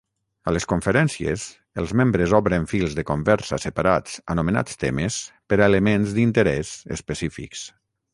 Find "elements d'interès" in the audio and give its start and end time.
5.73-6.73